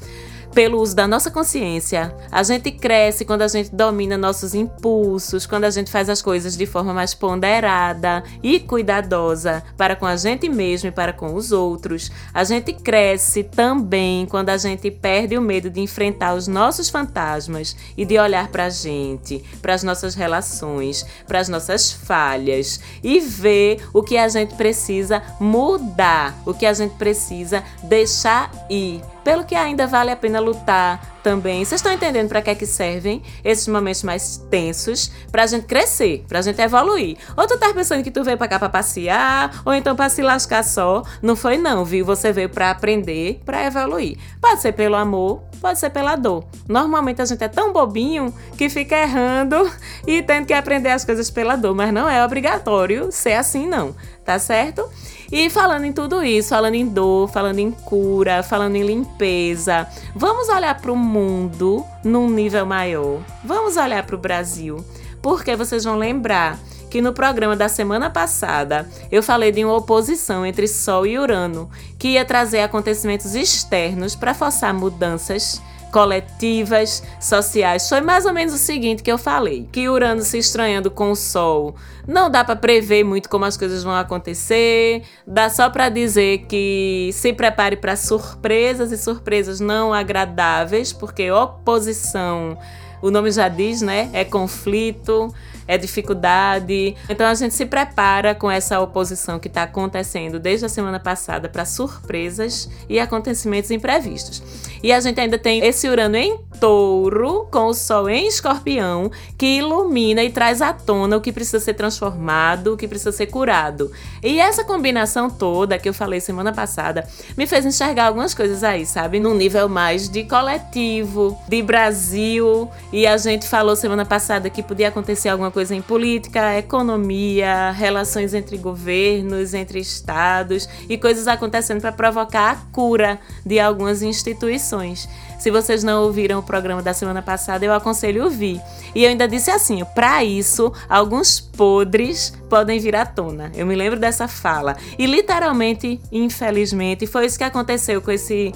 pelo 0.55 0.81
uso 0.81 0.95
da 0.95 1.09
nossa 1.09 1.31
consciência. 1.31 2.15
A 2.31 2.43
gente 2.43 2.71
cresce 2.71 3.25
quando 3.25 3.43
a 3.43 3.49
gente 3.49 3.75
domina 3.75 4.17
nossos 4.17 4.55
impulsos, 4.55 5.47
quando 5.47 5.65
a 5.65 5.71
gente 5.71 5.91
faz 5.91 6.09
as 6.09 6.21
coisas 6.21 6.57
de 6.57 6.67
forma 6.67 6.93
mais 6.93 7.15
ponderada 7.15 8.23
e 8.43 8.61
cuidadosa 8.61 9.63
para 9.77 9.97
com 9.97 10.07
a 10.07 10.17
gente 10.17 10.49
mesmo 10.49 10.89
e 10.89 10.93
para 10.93 11.13
com 11.13 11.35
os 11.35 11.53
outros. 11.53 12.11
A 12.33 12.45
gente 12.45 12.73
cresce 12.73 13.43
também 13.43 14.27
quando 14.27 14.51
a 14.51 14.57
gente 14.57 14.91
perde 14.91 15.37
o 15.37 15.43
medo 15.43 15.71
de 15.71 15.81
enfrentar 15.81 16.35
os 16.35 16.47
nossos 16.47 16.89
fantasmas 16.89 17.77
e 17.97 18.05
de 18.05 18.19
olhar 18.19 18.49
para 18.49 18.67
a 18.67 18.71
gente, 18.71 19.43
para 19.61 19.75
as 19.75 19.83
nossas 19.83 20.15
relações, 20.15 21.05
para 21.27 21.39
as 21.39 21.49
nossas 21.49 21.91
falhas 21.91 22.81
e 23.03 23.21
ver 23.21 23.83
o 23.93 24.03
que 24.03 24.17
a 24.19 24.29
gente 24.29 24.55
precisa 24.55 25.23
mudar, 25.41 26.37
o 26.45 26.53
que 26.53 26.67
a 26.67 26.73
gente 26.73 26.95
precisa 26.97 27.63
deixar 27.83 28.51
ir 28.69 29.01
pelo 29.23 29.45
que 29.45 29.57
ainda 29.57 29.87
vale 29.87 30.11
a 30.11 30.17
pena 30.17 30.41
lutar, 30.41 31.00
também. 31.23 31.64
Vocês 31.64 31.81
estão 31.81 31.93
entendendo 31.93 32.29
para 32.29 32.43
que 32.43 32.50
é 32.50 32.55
que 32.55 32.67
servem 32.67 33.23
esses 33.45 33.69
momentos 33.69 34.02
mais 34.02 34.37
tensos? 34.50 35.11
Pra 35.31 35.47
gente 35.47 35.67
crescer, 35.67 36.25
pra 36.29 36.43
gente 36.43 36.61
evoluir. 36.61 37.17
Ou 37.37 37.47
tu 37.47 37.59
tá 37.59 37.73
pensando 37.73 38.02
que 38.02 38.11
tu 38.11 38.25
veio 38.25 38.37
pra 38.37 38.49
cá 38.49 38.59
pra 38.59 38.69
passear, 38.69 39.62
ou 39.64 39.73
então 39.73 39.95
pra 39.95 40.09
se 40.09 40.23
lascar 40.23 40.62
só. 40.64 41.02
Não 41.23 41.37
foi 41.37 41.57
não, 41.57 41.85
viu? 41.85 42.05
Você 42.05 42.33
veio 42.33 42.49
pra 42.49 42.71
aprender, 42.71 43.41
pra 43.45 43.64
evoluir. 43.64 44.19
Pode 44.41 44.61
ser 44.61 44.73
pelo 44.73 44.97
amor, 44.97 45.43
pode 45.61 45.79
ser 45.79 45.91
pela 45.91 46.17
dor. 46.17 46.45
Normalmente 46.69 47.23
a 47.23 47.25
gente 47.25 47.43
é 47.43 47.49
tão 47.49 47.73
bobinho 47.73 48.35
que 48.57 48.69
fica 48.69 48.97
errando 48.97 49.71
e 50.07 50.23
tendo 50.23 50.47
que 50.47 50.52
aprender 50.52 50.91
as 50.91 51.05
coisas 51.05 51.31
pela 51.31 51.57
dor, 51.57 51.75
mas 51.75 51.93
não 51.93 52.09
é 52.09 52.25
obrigatório 52.25 53.11
ser 53.12 53.35
assim 53.35 53.67
não, 53.67 53.95
tá 54.25 54.38
certo? 54.38 54.88
E 55.33 55.49
falando 55.49 55.87
em 55.87 55.93
tudo 55.95 56.23
isso, 56.23 56.50
falando 56.50 56.75
em 56.75 56.87
dor, 56.87 57.26
falando 57.26 57.59
em 57.59 57.71
cura, 57.71 58.43
falando 58.43 58.76
em 58.76 58.83
limpeza, 58.83 59.88
vamos 60.14 60.49
olhar 60.50 60.79
para 60.79 60.93
o 60.93 60.97
mundo 61.12 61.85
num 62.02 62.31
nível 62.31 62.64
maior. 62.64 63.21
Vamos 63.45 63.76
olhar 63.76 64.04
para 64.07 64.16
o 64.16 64.19
Brasil, 64.19 64.83
porque 65.21 65.54
vocês 65.54 65.85
vão 65.85 65.97
lembrar 65.97 66.59
que 66.90 67.02
no 67.02 67.12
programa 67.12 67.54
da 67.54 67.69
semana 67.69 68.09
passada 68.09 68.88
eu 69.11 69.23
falei 69.23 69.52
de 69.52 69.62
uma 69.62 69.76
oposição 69.76 70.45
entre 70.45 70.66
Sol 70.66 71.07
e 71.07 71.19
Urano, 71.19 71.71
que 71.99 72.09
ia 72.09 72.25
trazer 72.25 72.61
acontecimentos 72.61 73.35
externos 73.35 74.14
para 74.14 74.33
forçar 74.35 74.73
mudanças 74.73 75.61
coletivas, 75.93 77.03
sociais. 77.21 77.89
Foi 77.89 78.01
mais 78.01 78.25
ou 78.25 78.33
menos 78.33 78.55
o 78.55 78.59
seguinte 78.59 79.03
que 79.03 79.13
eu 79.13 79.19
falei: 79.19 79.69
que 79.71 79.89
Urano 79.89 80.23
se 80.23 80.39
estranhando 80.39 80.91
com 80.91 81.11
o 81.13 81.15
Sol, 81.15 81.77
não 82.09 82.31
dá 82.31 82.43
para 82.43 82.57
prever 82.57 83.05
muito 83.05 83.29
como 83.29 83.45
as 83.45 83.57
coisas 83.57 83.85
vão 83.85 83.95
acontecer, 83.95 85.03
dá 85.27 85.51
só 85.51 85.69
para 85.69 85.89
dizer 85.89 86.47
que 86.49 87.11
se 87.13 87.33
prepare 87.33 87.77
para 87.77 87.95
surpresas 87.95 88.91
e 88.91 88.97
surpresas 88.97 89.61
não 89.61 89.93
agradáveis, 89.93 90.93
porque 90.93 91.31
oposição, 91.31 92.59
o 93.03 93.11
nome 93.11 93.31
já 93.31 93.49
diz, 93.49 93.83
né? 93.83 94.09
É 94.13 94.25
conflito 94.25 95.33
é 95.66 95.78
dificuldade. 95.78 96.97
Então 97.09 97.26
a 97.26 97.35
gente 97.35 97.54
se 97.54 97.66
prepara 97.66 98.35
com 98.35 98.50
essa 98.50 98.81
oposição 98.81 99.38
que 99.38 99.49
está 99.49 99.62
acontecendo 99.62 100.38
desde 100.38 100.66
a 100.66 100.69
semana 100.69 101.00
passada 101.00 101.49
para 101.49 101.64
surpresas 101.64 102.69
e 102.88 102.99
acontecimentos 102.99 103.71
imprevistos. 103.71 104.42
E 104.83 104.92
a 104.92 104.99
gente 104.99 105.21
ainda 105.21 105.38
tem 105.38 105.64
esse 105.64 105.88
Urano 105.88 106.16
em 106.16 106.38
touro, 106.59 107.47
com 107.50 107.66
o 107.66 107.75
Sol 107.75 108.09
em 108.09 108.26
escorpião, 108.26 109.11
que 109.38 109.59
ilumina 109.59 110.25
e 110.25 110.31
traz 110.31 110.61
à 110.61 110.73
tona 110.73 111.16
o 111.16 111.21
que 111.21 111.33
precisa 111.33 111.61
ser 111.61 111.75
transformado, 111.75 112.75
o 112.75 112.76
que 112.76 112.88
precisa 112.88 113.12
ser 113.12 113.26
curado. 113.26 113.92
E 114.23 114.40
essa 114.40 114.64
combinação 114.64 115.31
toda 115.31 115.78
que 115.78 115.88
eu 115.88 115.95
falei 115.95 116.21
semana 116.21 116.52
passada 116.52 117.07
me 117.37 117.47
fez 117.47 117.64
enxergar 117.64 118.07
algumas 118.07 118.35
coisas 118.35 118.64
aí, 118.64 118.85
sabe? 118.85 119.21
Num 119.21 119.35
nível 119.35 119.69
mais 119.69 120.09
de 120.09 120.25
coletivo, 120.25 121.38
de 121.49 121.62
Brasil. 121.62 122.69
E 122.92 123.07
a 123.07 123.16
gente 123.16 123.47
falou 123.47 123.76
semana 123.76 124.04
passada 124.04 124.50
que 124.50 124.62
podia 124.62 124.88
acontecer 124.88 125.28
alguma 125.28 125.50
coisa 125.53 125.75
em 125.75 125.83
política, 125.83 126.59
economia, 126.59 127.71
relações 127.71 128.35
entre 128.35 128.57
governos, 128.57 129.55
entre 129.55 129.79
estados 129.79 130.69
e 130.89 130.99
coisas 130.99 131.29
acontecendo 131.29 131.81
para 131.81 131.93
provocar 131.93 132.51
a 132.51 132.57
cura 132.73 133.21
de 133.45 133.61
algumas 133.61 134.03
instituições. 134.03 135.09
Se 135.39 135.51
vocês 135.51 135.83
não 135.83 136.05
ouviram 136.05 136.39
o 136.39 136.43
programa 136.43 136.81
da 136.83 136.95
semana 136.95 137.21
passada, 137.21 137.65
eu 137.65 137.75
aconselho 137.75 138.25
ouvir. 138.25 138.61
E 138.95 139.03
eu 139.03 139.11
ainda 139.11 139.27
disse 139.27 139.51
assim: 139.51 139.85
para 139.95 140.23
isso, 140.23 140.73
alguns 140.89 141.41
podres 141.41 142.33
podem 142.49 142.79
vir 142.79 142.95
à 142.95 143.05
tona. 143.05 143.51
Eu 143.55 143.67
me 143.67 143.75
lembro 143.75 143.99
dessa 143.99 144.29
fala. 144.29 144.77
E 144.97 145.05
literalmente, 145.05 146.01
infelizmente, 146.13 147.07
foi 147.09 147.27
isso 147.27 147.37
que 147.37 147.45
aconteceu 147.45 148.01
com 148.01 148.13
esse 148.13 148.53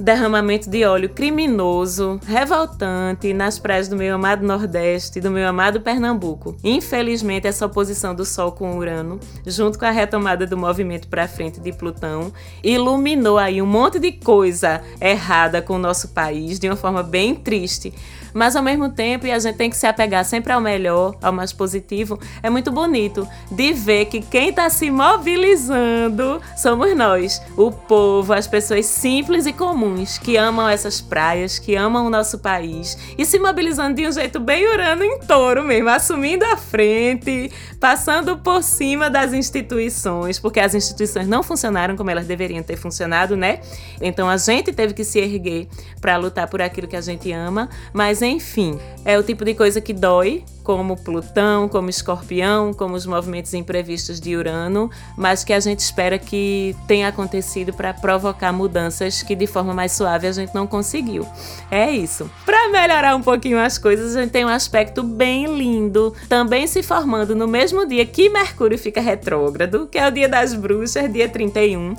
derramamento 0.00 0.68
de 0.68 0.84
óleo 0.84 1.10
criminoso, 1.10 2.18
revoltante 2.26 3.34
nas 3.34 3.58
praias 3.58 3.86
do 3.86 3.96
meu 3.96 4.14
amado 4.14 4.46
Nordeste 4.46 5.18
e 5.18 5.22
do 5.22 5.30
meu 5.30 5.46
amado 5.46 5.80
Pernambuco. 5.80 6.56
Infelizmente, 6.64 7.46
essa 7.46 7.66
oposição 7.66 8.14
do 8.14 8.24
Sol 8.24 8.52
com 8.52 8.76
Urano, 8.78 9.20
junto 9.46 9.78
com 9.78 9.84
a 9.84 9.90
retomada 9.90 10.46
do 10.46 10.56
movimento 10.56 11.06
para 11.08 11.28
frente 11.28 11.60
de 11.60 11.72
Plutão, 11.72 12.32
iluminou 12.64 13.38
aí 13.38 13.60
um 13.60 13.66
monte 13.66 13.98
de 13.98 14.12
coisa 14.12 14.80
errada 15.00 15.60
com 15.60 15.74
o 15.74 15.78
nosso 15.78 16.08
país 16.08 16.58
de 16.58 16.68
uma 16.68 16.76
forma 16.76 17.02
bem 17.02 17.34
triste. 17.34 17.92
Mas 18.32 18.56
ao 18.56 18.62
mesmo 18.62 18.90
tempo, 18.90 19.26
e 19.26 19.32
a 19.32 19.38
gente 19.38 19.56
tem 19.56 19.70
que 19.70 19.76
se 19.76 19.86
apegar 19.86 20.24
sempre 20.24 20.52
ao 20.52 20.60
melhor, 20.60 21.16
ao 21.22 21.32
mais 21.32 21.52
positivo, 21.52 22.18
é 22.42 22.50
muito 22.50 22.70
bonito 22.70 23.26
de 23.50 23.72
ver 23.72 24.06
que 24.06 24.20
quem 24.20 24.50
está 24.50 24.68
se 24.70 24.90
mobilizando 24.90 26.40
somos 26.56 26.96
nós, 26.96 27.42
o 27.56 27.70
povo, 27.70 28.32
as 28.32 28.46
pessoas 28.46 28.86
simples 28.86 29.46
e 29.46 29.52
comuns 29.52 30.18
que 30.18 30.36
amam 30.36 30.68
essas 30.68 31.00
praias, 31.00 31.58
que 31.58 31.74
amam 31.74 32.06
o 32.06 32.10
nosso 32.10 32.38
país 32.38 32.96
e 33.16 33.24
se 33.24 33.38
mobilizando 33.38 33.94
de 33.94 34.06
um 34.06 34.12
jeito 34.12 34.38
bem 34.38 34.66
urano 34.66 35.04
em 35.04 35.18
touro 35.20 35.62
mesmo, 35.62 35.88
assumindo 35.88 36.44
a 36.44 36.56
frente, 36.56 37.50
passando 37.78 38.36
por 38.38 38.62
cima 38.62 39.10
das 39.10 39.32
instituições, 39.32 40.38
porque 40.38 40.60
as 40.60 40.74
instituições 40.74 41.26
não 41.26 41.42
funcionaram 41.42 41.96
como 41.96 42.10
elas 42.10 42.26
deveriam 42.26 42.62
ter 42.62 42.76
funcionado, 42.76 43.36
né? 43.36 43.60
Então 44.00 44.28
a 44.28 44.36
gente 44.36 44.72
teve 44.72 44.94
que 44.94 45.04
se 45.04 45.18
erguer 45.18 45.68
para 46.00 46.16
lutar 46.16 46.48
por 46.48 46.62
aquilo 46.62 46.86
que 46.86 46.96
a 46.96 47.00
gente 47.00 47.32
ama, 47.32 47.68
mas 47.92 48.19
mas 48.20 48.22
enfim, 48.22 48.78
é 49.02 49.18
o 49.18 49.22
tipo 49.22 49.46
de 49.46 49.54
coisa 49.54 49.80
que 49.80 49.94
dói, 49.94 50.44
como 50.62 50.94
Plutão, 50.94 51.68
como 51.68 51.88
Escorpião, 51.88 52.74
como 52.74 52.94
os 52.94 53.06
movimentos 53.06 53.54
imprevistos 53.54 54.20
de 54.20 54.36
Urano, 54.36 54.90
mas 55.16 55.42
que 55.42 55.54
a 55.54 55.60
gente 55.60 55.80
espera 55.80 56.18
que 56.18 56.76
tenha 56.86 57.08
acontecido 57.08 57.72
para 57.72 57.94
provocar 57.94 58.52
mudanças 58.52 59.22
que 59.22 59.34
de 59.34 59.46
forma 59.46 59.72
mais 59.72 59.92
suave 59.92 60.26
a 60.26 60.32
gente 60.32 60.54
não 60.54 60.66
conseguiu. 60.66 61.26
É 61.70 61.90
isso. 61.90 62.30
Para 62.44 62.68
melhorar 62.68 63.16
um 63.16 63.22
pouquinho 63.22 63.58
as 63.58 63.78
coisas, 63.78 64.14
a 64.14 64.20
gente 64.20 64.32
tem 64.32 64.44
um 64.44 64.48
aspecto 64.48 65.02
bem 65.02 65.46
lindo, 65.56 66.14
também 66.28 66.66
se 66.66 66.82
formando 66.82 67.34
no 67.34 67.48
mesmo 67.48 67.86
dia 67.86 68.04
que 68.04 68.28
Mercúrio 68.28 68.78
fica 68.78 69.00
retrógrado, 69.00 69.88
que 69.90 69.98
é 69.98 70.06
o 70.06 70.10
dia 70.10 70.28
das 70.28 70.54
bruxas, 70.54 71.10
dia 71.10 71.28
31. 71.28 71.94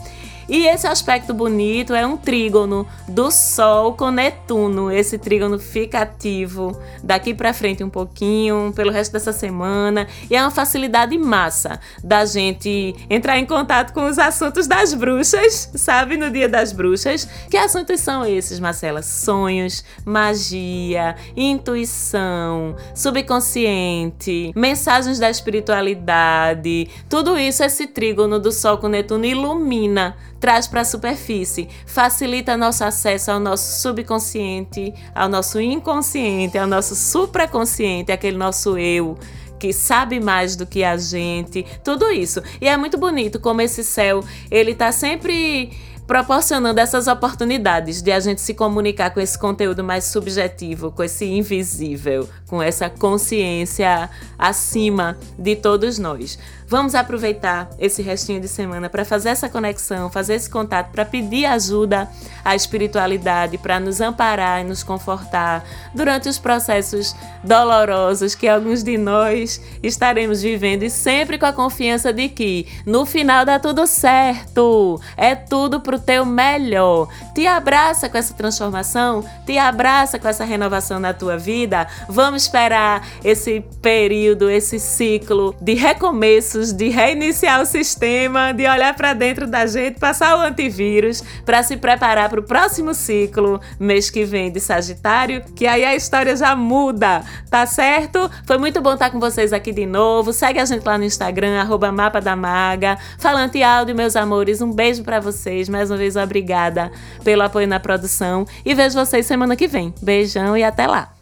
E 0.52 0.68
esse 0.68 0.86
aspecto 0.86 1.34
bonito 1.34 1.94
é 1.94 2.06
um 2.06 2.18
trígono 2.18 2.86
do 3.08 3.32
Sol 3.32 3.94
com 3.94 4.12
Netuno. 4.12 4.92
Esse 4.92 5.18
trígono 5.18 5.58
fica 5.58 6.02
ativo 6.02 6.78
daqui 7.02 7.34
para 7.34 7.54
frente 7.54 7.86
um 7.86 7.90
pouquinho, 7.90 8.74
pelo 8.76 8.92
resto 8.92 9.14
dessa 9.14 9.32
semana. 9.32 10.10
E 10.30 10.36
é 10.36 10.42
uma 10.42 10.52
facilidade 10.52 11.18
massa 11.18 11.80
da 12.04 12.26
gente 12.26 12.94
entrar 13.10 13.40
em 13.40 13.46
contato 13.46 13.94
com 13.94 14.06
os 14.06 14.20
assuntos 14.20 14.68
das 14.68 14.94
bruxas, 14.94 15.72
sabe? 15.74 16.18
No 16.18 16.30
Dia 16.30 16.50
das 16.50 16.74
Bruxas. 16.74 17.26
Que 17.50 17.56
assuntos 17.56 18.02
são 18.02 18.26
esses, 18.26 18.60
Marcela? 18.60 19.02
Sonhos, 19.02 19.86
magia, 20.04 21.16
intuição, 21.34 22.76
subconsciente, 22.94 24.52
mensagens 24.54 25.18
da 25.18 25.30
espiritualidade. 25.30 26.90
Tudo 27.08 27.40
isso 27.40 27.64
esse 27.64 27.88
trígono 27.88 28.38
do 28.38 28.52
Sol 28.52 28.78
com 28.80 28.90
Netuno 28.90 29.24
ilumina 29.24 30.18
traz 30.42 30.68
para 30.68 30.82
a 30.82 30.86
superfície, 30.86 31.70
facilita 31.86 32.58
nosso 32.58 32.84
acesso 32.84 33.32
ao 33.32 33.40
nosso 33.40 33.80
subconsciente, 33.82 34.92
ao 35.14 35.30
nosso 35.30 35.62
inconsciente, 35.62 36.58
ao 36.58 36.68
nosso 36.68 36.96
supraconsciente, 36.96 38.12
aquele 38.12 38.38
nosso 38.38 38.78
eu 38.78 39.18
que 39.60 39.72
sabe 39.72 40.20
mais 40.20 40.56
do 40.56 40.66
que 40.66 40.84
a 40.84 40.98
gente, 40.98 41.64
tudo 41.84 42.10
isso. 42.10 42.42
E 42.60 42.68
é 42.68 42.76
muito 42.76 42.98
bonito 42.98 43.40
como 43.40 43.62
esse 43.62 43.84
céu, 43.84 44.24
ele 44.50 44.74
tá 44.74 44.92
sempre 44.92 45.72
proporcionando 46.12 46.78
essas 46.78 47.08
oportunidades 47.08 48.02
de 48.02 48.12
a 48.12 48.19
gente 48.19 48.41
se 48.41 48.54
comunicar 48.54 49.12
com 49.12 49.21
esse 49.21 49.39
conteúdo 49.39 49.82
mais 49.82 50.04
subjetivo, 50.04 50.91
com 50.91 51.02
esse 51.02 51.24
invisível, 51.24 52.28
com 52.47 52.62
essa 52.62 52.89
consciência 52.89 54.10
acima 54.38 55.17
de 55.39 55.56
todos 55.56 55.97
nós. 55.97 56.38
Vamos 56.71 56.95
aproveitar 56.95 57.69
esse 57.78 58.02
restinho 58.02 58.39
de 58.39 58.47
semana 58.47 58.89
para 58.89 59.04
fazer 59.04 59.28
essa 59.28 59.50
conexão, 59.50 60.10
fazer 60.10 60.36
esse 60.36 60.50
contato, 60.50 60.89
para 60.91 61.04
pedir 61.04 61.45
ajuda 61.45 62.10
à 62.45 62.56
espiritualidade, 62.56 63.58
para 63.58 63.78
nos 63.78 64.00
amparar 64.00 64.62
e 64.62 64.63
nos 64.63 64.82
confortar 64.82 65.65
durante 65.93 66.30
os 66.30 66.39
processos 66.39 67.13
dolorosos 67.43 68.36
que 68.36 68.47
alguns 68.47 68.84
de 68.84 68.97
nós 68.97 69.62
estaremos 69.84 70.41
vivendo 70.41 70.84
e 70.84 70.89
sempre 70.89 71.38
com 71.38 71.45
a 71.45 71.52
confiança 71.52 72.13
de 72.13 72.30
que 72.30 72.65
no 72.86 73.06
final 73.06 73.43
dá 73.43 73.60
tudo 73.60 73.86
certo, 73.86 74.97
é 75.17 75.36
tudo 75.36 75.82
para 75.82 75.97
o 75.97 76.00
teu 76.02 76.26
melhor. 76.26 77.08
Te 77.34 77.48
abraça 77.48 78.08
com 78.08 78.18
essa 78.18 78.34
transformação, 78.34 79.26
te 79.46 79.58
abraça 79.58 80.20
com 80.20 80.28
essa 80.28 80.46
renovação 80.46 81.00
na 81.00 81.14
tua 81.14 81.38
vida. 81.38 81.88
Vamos 82.08 82.44
esperar 82.44 83.08
esse 83.24 83.62
período, 83.82 84.50
esse 84.50 84.80
ciclo 84.80 85.56
de 85.62 85.74
recomeço 85.74 86.52
passos 86.52 86.74
de 86.74 86.90
reiniciar 86.90 87.62
o 87.62 87.66
sistema, 87.66 88.52
de 88.52 88.68
olhar 88.68 88.94
para 88.96 89.14
dentro 89.14 89.48
da 89.48 89.66
gente, 89.66 90.00
passar 90.00 90.38
o 90.38 90.42
antivírus 90.42 91.24
para 91.46 91.64
se 91.64 91.78
preparar 91.78 92.30
para 92.30 92.40
o 92.40 92.44
próximo 92.44 92.94
ciclo, 92.94 93.60
mês 93.80 94.10
que 94.10 94.24
vem 94.26 94.52
de 94.52 94.60
Sagitário, 94.60 95.44
que 95.56 95.66
aí 95.66 95.86
a 95.86 95.96
história 95.96 96.36
já 96.36 96.56
muda, 96.56 97.24
tá 97.50 97.66
certo? 97.66 98.30
Foi 98.46 98.58
muito 98.58 98.82
bom 98.82 98.94
estar 98.94 99.10
com 99.10 99.20
vocês 99.20 99.54
aqui 99.54 99.72
de 99.72 99.86
novo. 99.86 100.34
Segue 100.34 100.60
a 100.60 100.66
gente 100.66 100.84
lá 100.84 100.98
no 100.98 101.04
Instagram, 101.04 101.60
arroba 101.60 101.92
Mapa 101.92 102.20
da 102.22 102.36
Maga. 102.36 102.98
Falante 103.18 103.64
áudio, 103.64 103.96
meus 103.96 104.16
amores, 104.16 104.62
um 104.62 104.72
beijo 104.72 105.04
para 105.04 105.20
vocês. 105.20 105.70
Mais 105.70 105.91
uma 105.92 105.98
vez, 105.98 106.16
obrigada 106.16 106.92
pelo 107.24 107.44
apoio 107.44 107.68
na 107.68 107.80
produção 107.80 108.46
e 108.66 108.74
vejo 108.74 108.98
vocês 108.98 109.26
semana 109.26 109.56
que 109.56 109.68
vem. 109.68 109.94
Beijão 110.02 110.58
e 110.58 110.64
até 110.64 110.88
lá! 110.88 111.21